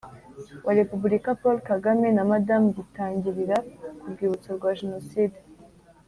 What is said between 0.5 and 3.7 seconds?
Wa repubulika paul kagame na madamu gitangirira